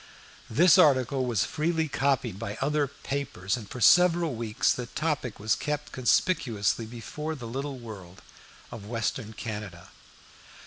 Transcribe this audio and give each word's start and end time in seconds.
This 0.49 0.79
article 0.79 1.27
was 1.27 1.45
freely 1.45 1.87
copied 1.87 2.39
by 2.39 2.57
other 2.59 2.87
papers, 2.87 3.55
and 3.55 3.69
for 3.69 3.79
several 3.79 4.33
weeks 4.33 4.71
the 4.71 4.87
topic 4.87 5.39
was 5.39 5.53
kept 5.53 5.91
conspicuously 5.91 6.87
before 6.87 7.35
the 7.35 7.45
little 7.45 7.77
world 7.77 8.23
of 8.71 8.87
western 8.87 9.31
Canada. 9.33 9.89